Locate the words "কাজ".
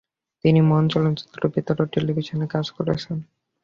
2.47-2.65